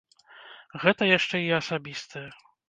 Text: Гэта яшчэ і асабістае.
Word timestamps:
Гэта 0.85 1.09
яшчэ 1.17 1.43
і 1.51 1.53
асабістае. 1.61 2.25